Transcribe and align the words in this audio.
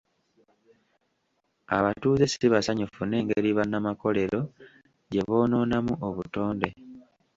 Abatuuze 1.77 2.23
si 2.31 2.45
basanyufu 2.53 3.01
n'engeri 3.05 3.49
bannamakolero 3.57 4.39
gye 5.11 5.21
boonoonamu 5.27 5.93
obutonde. 6.07 6.69